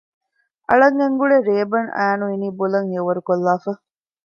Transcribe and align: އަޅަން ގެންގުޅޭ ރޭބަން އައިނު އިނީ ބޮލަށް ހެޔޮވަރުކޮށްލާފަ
އަޅަން 0.69 0.97
ގެންގުޅޭ 0.99 1.37
ރޭބަން 1.47 1.89
އައިނު 1.95 2.25
އިނީ 2.31 2.47
ބޮލަށް 2.57 2.89
ހެޔޮވަރުކޮށްލާފަ 2.91 3.71